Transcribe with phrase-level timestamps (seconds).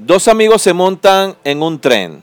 [0.00, 2.22] Dos amigos se montan en un tren.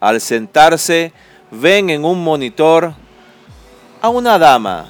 [0.00, 1.12] Al sentarse,
[1.52, 2.94] ven en un monitor
[4.02, 4.88] a una dama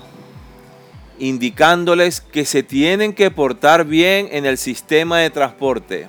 [1.19, 6.09] indicándoles que se tienen que portar bien en el sistema de transporte.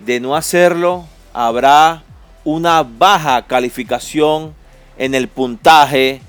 [0.00, 2.02] De no hacerlo, habrá
[2.44, 4.54] una baja calificación
[4.98, 6.20] en el puntaje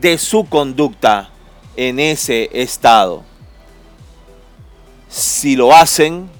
[0.00, 1.28] de su conducta
[1.76, 3.24] en ese estado.
[5.10, 6.37] Si lo hacen,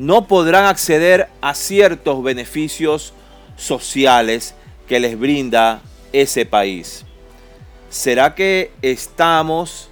[0.00, 3.12] no podrán acceder a ciertos beneficios
[3.58, 4.54] sociales
[4.88, 5.82] que les brinda
[6.14, 7.04] ese país.
[7.90, 9.90] ¿Será que estamos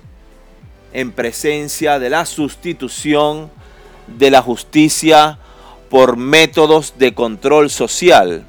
[0.94, 3.50] en presencia de la sustitución
[4.06, 5.38] de la justicia
[5.90, 8.46] por métodos de control social?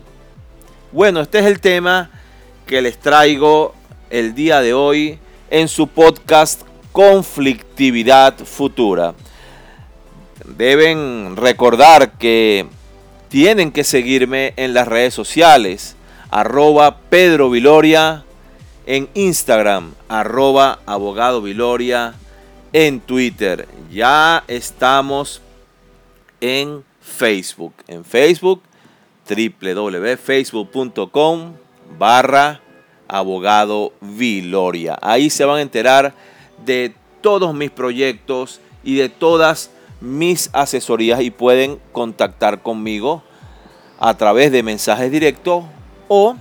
[0.93, 2.09] Bueno, este es el tema
[2.67, 3.75] que les traigo
[4.09, 6.61] el día de hoy en su podcast
[6.93, 9.13] Conflictividad Futura
[10.45, 12.65] deben recordar que
[13.29, 15.95] tienen que seguirme en las redes sociales,
[16.31, 18.23] arroba Pedro Viloria
[18.85, 22.13] en Instagram, arroba abogado Viloria
[22.73, 23.67] en Twitter.
[23.91, 25.41] Ya estamos
[26.41, 27.73] en Facebook.
[27.87, 28.61] En Facebook,
[29.27, 31.53] www.facebook.com
[31.97, 32.61] barra
[33.07, 34.99] abogado Viloria.
[35.01, 36.13] Ahí se van a enterar
[36.65, 43.23] de todos mis proyectos y de todas mis asesorías y pueden contactar conmigo
[43.99, 45.65] a través de mensajes directos
[46.07, 46.35] o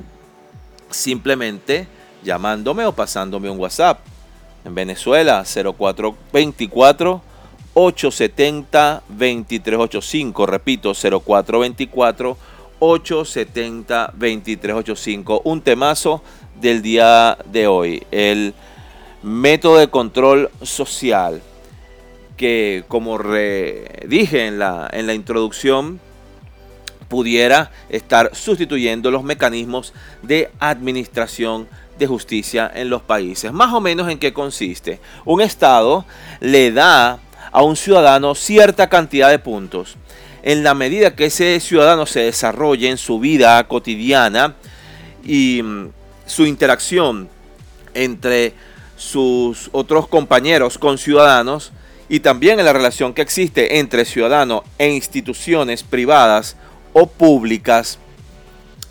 [0.90, 1.88] simplemente
[2.22, 4.00] llamándome o pasándome un WhatsApp.
[4.64, 7.22] En Venezuela 0424
[7.74, 12.36] 870 2385, repito 0424
[12.80, 16.22] 870 2385, un temazo
[16.60, 18.54] del día de hoy, el
[19.22, 21.42] método de control social
[22.38, 23.18] que, como
[24.06, 26.00] dije en la, en la introducción,
[27.08, 33.52] pudiera estar sustituyendo los mecanismos de administración de justicia en los países.
[33.52, 35.00] Más o menos en qué consiste.
[35.24, 36.06] Un Estado
[36.40, 37.18] le da
[37.50, 39.96] a un ciudadano cierta cantidad de puntos.
[40.42, 44.54] En la medida que ese ciudadano se desarrolle en su vida cotidiana
[45.24, 45.88] y mm,
[46.26, 47.28] su interacción
[47.94, 48.54] entre
[48.96, 51.72] sus otros compañeros con ciudadanos,
[52.08, 56.56] y también en la relación que existe entre ciudadano e instituciones privadas
[56.92, 57.98] o públicas,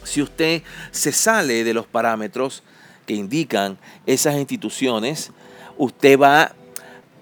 [0.03, 0.61] si usted
[0.91, 2.63] se sale de los parámetros
[3.05, 5.31] que indican esas instituciones,
[5.77, 6.53] usted va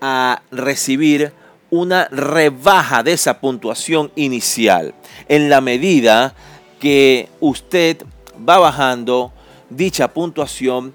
[0.02, 1.32] a recibir
[1.70, 4.94] una rebaja de esa puntuación inicial
[5.28, 6.36] en la medida
[6.80, 7.98] que usted
[8.48, 9.34] va bajando
[9.70, 10.94] dicha puntuación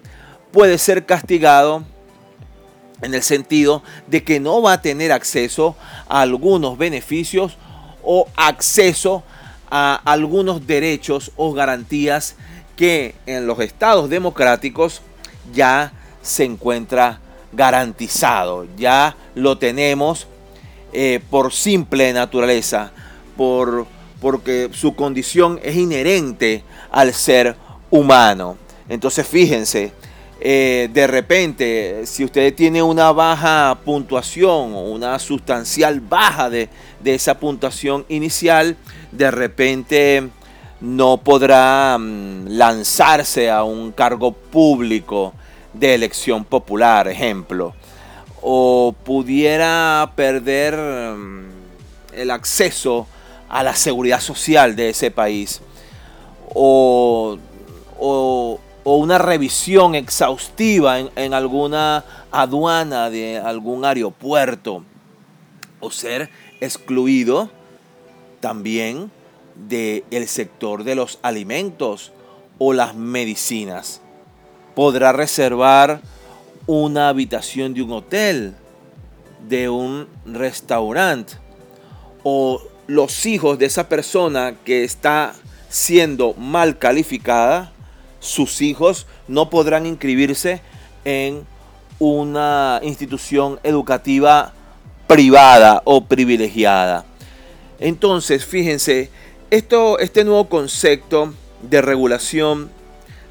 [0.52, 1.84] puede ser castigado
[3.02, 5.76] en el sentido de que no va a tener acceso
[6.08, 7.56] a algunos beneficios
[8.02, 9.22] o acceso
[9.70, 12.36] a algunos derechos o garantías
[12.76, 15.02] que en los estados democráticos
[15.52, 17.20] ya se encuentra
[17.52, 20.26] garantizado, ya lo tenemos
[20.92, 22.92] eh, por simple naturaleza,
[23.36, 23.86] por,
[24.20, 27.56] porque su condición es inherente al ser
[27.90, 28.56] humano.
[28.88, 29.92] Entonces fíjense,
[30.42, 36.70] eh, de repente, si usted tiene una baja puntuación o una sustancial baja de,
[37.04, 38.76] esa puntuación inicial,
[39.12, 40.28] de repente
[40.80, 45.34] no podrá mm, lanzarse a un cargo público
[45.74, 47.74] de elección popular, ejemplo.
[48.40, 51.50] O pudiera perder mm,
[52.14, 53.06] el acceso
[53.50, 55.60] a la seguridad social de ese país.
[56.54, 57.38] O,
[58.84, 64.84] o una revisión exhaustiva en, alguna aduana de algún aeropuerto
[65.80, 66.30] o ser
[66.60, 67.50] excluido
[68.40, 69.10] también
[69.68, 72.12] del sector de los alimentos
[72.58, 74.00] o las medicinas.
[74.74, 76.00] Podrá reservar
[76.66, 78.54] una habitación de un hotel,
[79.48, 81.34] de un restaurante
[82.22, 85.34] o los hijos de esa persona que está
[85.68, 87.72] siendo mal calificada
[88.20, 90.62] sus hijos no podrán inscribirse
[91.04, 91.44] en
[91.98, 94.52] una institución educativa
[95.06, 97.04] privada o privilegiada.
[97.80, 99.10] Entonces, fíjense,
[99.50, 102.70] esto, este nuevo concepto de regulación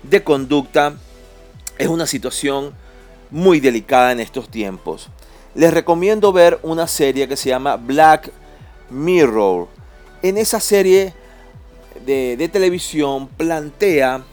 [0.03, 0.95] de conducta
[1.77, 2.74] es una situación
[3.31, 5.09] muy delicada en estos tiempos.
[5.56, 8.31] Les recomiendo ver una serie que se llama Black
[8.89, 9.68] Mirror.
[10.21, 11.13] En esa serie
[12.06, 14.24] de, de televisión plantea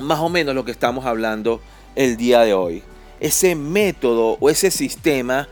[0.00, 1.60] más o menos lo que estamos hablando
[1.94, 2.82] el día de hoy.
[3.20, 5.48] Ese método o ese sistema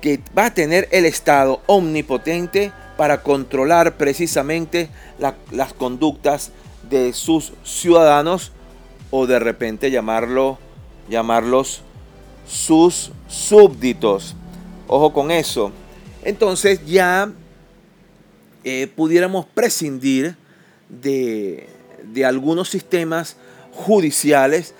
[0.00, 4.88] que va a tener el Estado omnipotente para controlar precisamente
[5.50, 6.52] las conductas
[6.88, 8.52] de sus ciudadanos
[9.10, 10.58] o de repente llamarlo,
[11.08, 11.82] llamarlos
[12.46, 14.34] sus súbditos.
[14.86, 15.72] Ojo con eso.
[16.22, 17.30] Entonces ya
[18.64, 20.36] eh, pudiéramos prescindir
[20.88, 21.68] de,
[22.12, 23.36] de, algunos sistemas
[23.72, 24.74] judiciales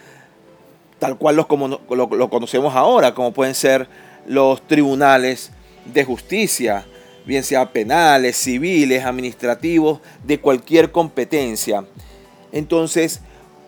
[0.98, 3.88] tal cual los como lo conocemos ahora, como pueden ser
[4.26, 5.50] los tribunales
[5.92, 6.86] de justicia,
[7.26, 11.84] bien sea penales, civiles, administrativos, de cualquier competencia.
[12.52, 13.20] Entonces,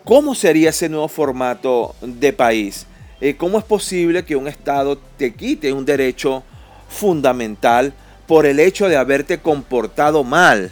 [0.03, 2.85] ¿cómo sería ese nuevo formato de país?
[3.19, 6.43] Eh, ¿Cómo es posible que un Estado te quite un derecho
[6.87, 7.93] fundamental
[8.27, 10.71] por el hecho de haberte comportado mal?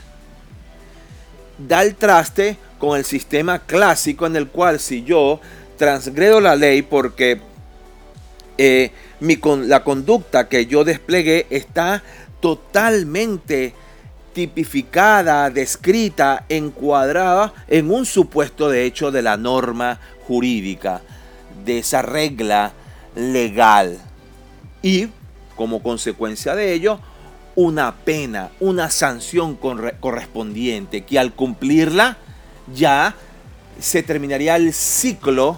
[1.57, 5.39] Da el traste con el sistema clásico en el cual si yo
[5.75, 7.41] transgredo la ley porque
[8.59, 8.91] eh,
[9.21, 12.03] mi, la conducta que yo desplegué está
[12.39, 13.73] totalmente
[14.33, 21.01] tipificada, descrita, encuadrada en un supuesto de hecho de la norma jurídica,
[21.65, 22.73] de esa regla
[23.15, 23.97] legal.
[24.83, 25.07] Y
[25.55, 26.99] como consecuencia de ello,
[27.55, 32.19] una pena, una sanción correspondiente que al cumplirla
[32.73, 33.15] ya
[33.79, 35.57] se terminaría el ciclo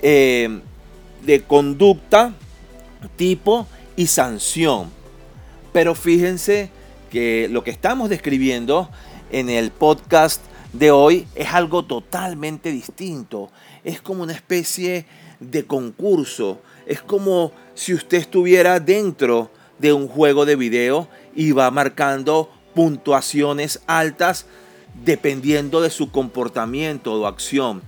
[0.00, 0.60] eh,
[1.24, 2.34] de conducta,
[3.16, 4.90] tipo y sanción.
[5.72, 6.70] Pero fíjense
[7.10, 8.88] que lo que estamos describiendo
[9.30, 10.42] en el podcast
[10.72, 13.50] de hoy es algo totalmente distinto.
[13.84, 15.06] Es como una especie
[15.40, 16.60] de concurso.
[16.86, 23.80] Es como si usted estuviera dentro de un juego de video y va marcando puntuaciones
[23.86, 24.46] altas
[25.04, 27.82] dependiendo de su comportamiento o acción.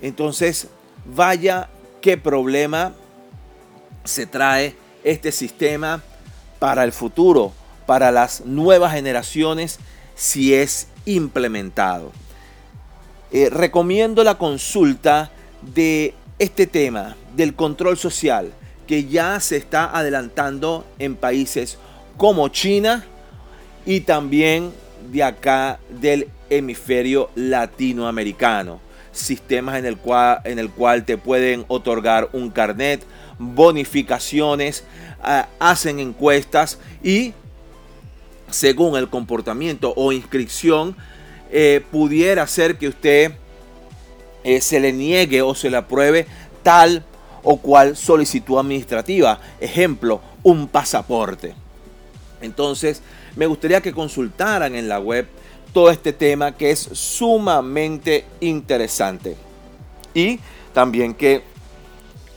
[0.00, 0.68] Entonces,
[1.04, 1.68] vaya
[2.00, 2.92] qué problema
[4.04, 6.02] se trae este sistema
[6.58, 7.52] para el futuro,
[7.86, 9.78] para las nuevas generaciones,
[10.14, 12.12] si es implementado.
[13.30, 15.30] Eh, recomiendo la consulta
[15.62, 18.52] de este tema del control social
[18.86, 21.78] que ya se está adelantando en países
[22.16, 23.04] como China
[23.86, 24.72] y también
[25.10, 28.80] de acá del hemisferio latinoamericano.
[29.12, 33.04] Sistemas en el cual, en el cual te pueden otorgar un carnet,
[33.38, 34.84] bonificaciones,
[35.58, 37.34] hacen encuestas y
[38.50, 40.96] según el comportamiento o inscripción,
[41.50, 43.32] eh, pudiera ser que usted
[44.44, 46.26] eh, se le niegue o se le apruebe
[46.62, 47.04] tal
[47.42, 49.40] o cual solicitud administrativa.
[49.60, 51.54] Ejemplo, un pasaporte.
[52.42, 53.02] Entonces,
[53.36, 55.26] me gustaría que consultaran en la web
[55.72, 59.36] todo este tema que es sumamente interesante.
[60.14, 60.38] Y
[60.74, 61.42] también que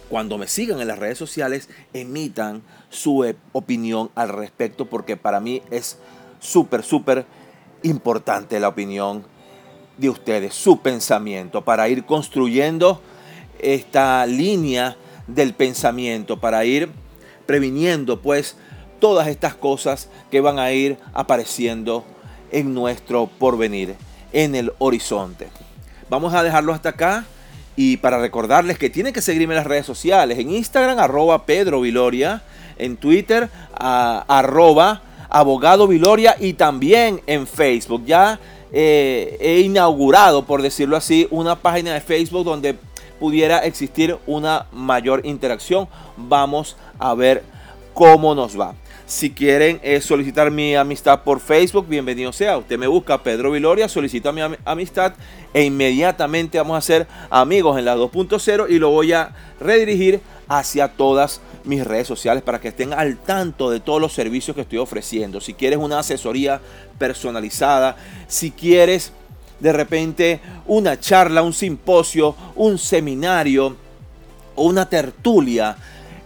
[0.09, 5.39] cuando me sigan en las redes sociales, emitan su e, opinión al respecto, porque para
[5.39, 5.97] mí es
[6.39, 7.25] súper, súper
[7.83, 9.25] importante la opinión
[9.97, 13.01] de ustedes, su pensamiento, para ir construyendo
[13.59, 14.97] esta línea
[15.27, 16.89] del pensamiento, para ir
[17.45, 18.57] previniendo pues
[19.05, 22.03] todas estas cosas que van a ir apareciendo
[22.51, 23.93] en nuestro porvenir,
[24.33, 25.47] en el horizonte.
[26.09, 27.23] Vamos a dejarlo hasta acá.
[27.75, 31.81] Y para recordarles que tienen que seguirme en las redes sociales, en Instagram arroba Pedro
[31.81, 32.41] Viloria,
[32.79, 33.47] en Twitter
[33.77, 38.05] arroba abogado Viloria y también en Facebook.
[38.07, 38.39] Ya
[38.71, 42.75] eh, he inaugurado, por decirlo así, una página de Facebook donde
[43.19, 45.87] pudiera existir una mayor interacción.
[46.17, 47.43] Vamos a ver
[47.93, 48.73] cómo nos va.
[49.07, 52.57] Si quieren eh, solicitar mi amistad por Facebook, bienvenido sea.
[52.57, 55.13] Usted me busca Pedro Viloria, solicita mi amistad
[55.53, 60.87] e inmediatamente vamos a ser amigos en la 2.0 y lo voy a redirigir hacia
[60.87, 64.79] todas mis redes sociales para que estén al tanto de todos los servicios que estoy
[64.79, 65.39] ofreciendo.
[65.39, 66.59] Si quieres una asesoría
[66.97, 67.97] personalizada,
[68.27, 69.13] si quieres
[69.59, 73.75] de repente una charla, un simposio, un seminario
[74.55, 75.77] o una tertulia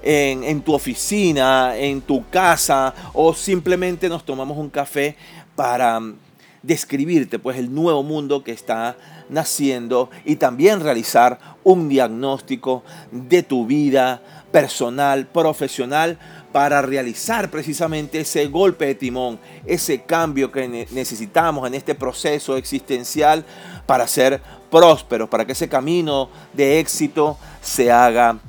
[0.02, 5.16] en, tu oficina, en tu casa o simplemente nos tomamos un café
[5.56, 6.16] para mm,
[6.64, 8.98] describirte pues el nuevo mundo que está
[9.30, 16.18] naciendo y también realizar un diagnóstico de tu vida personal, profesional
[16.52, 23.46] para realizar precisamente ese golpe de timón, ese cambio que necesitamos en este proceso existencial
[23.86, 24.42] para ser
[24.72, 28.40] prósperos, para que ese camino de éxito se haga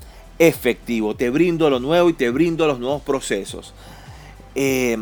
[0.41, 1.15] efectivo.
[1.15, 3.75] Te brindo lo nuevo y te brindo los nuevos procesos.
[4.55, 4.97] Eh,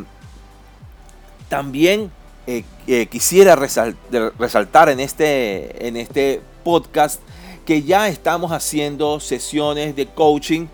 [1.49, 2.11] también
[2.47, 7.21] eh, eh, quisiera resaltar en este, en este podcast
[7.64, 10.66] que ya estamos haciendo sesiones de coaching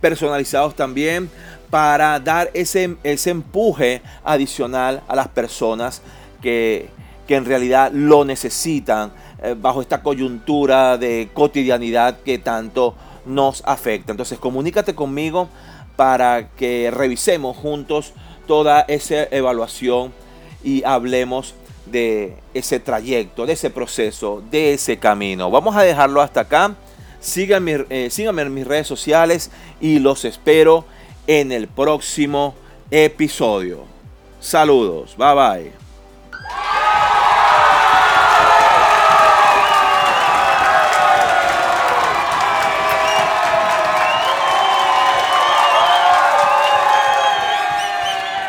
[0.00, 1.30] personalizados también
[1.68, 6.00] para dar ese, ese empuje adicional a las personas
[6.40, 6.88] que,
[7.28, 9.12] que en realidad lo necesitan
[9.58, 14.12] bajo esta coyuntura de cotidianidad que tanto nos afecta.
[14.12, 15.48] Entonces comunícate conmigo
[15.96, 18.12] para que revisemos juntos
[18.46, 20.12] toda esa evaluación
[20.64, 21.54] y hablemos
[21.86, 25.50] de ese trayecto, de ese proceso, de ese camino.
[25.50, 26.74] Vamos a dejarlo hasta acá.
[27.20, 29.50] Síganme, eh, síganme en mis redes sociales
[29.80, 30.84] y los espero
[31.26, 32.54] en el próximo
[32.90, 33.84] episodio.
[34.40, 35.89] Saludos, bye bye.